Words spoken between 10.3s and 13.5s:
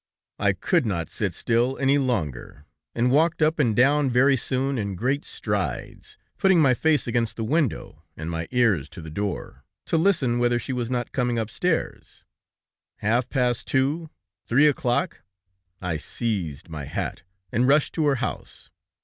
whether she was not coming upstairs." "Half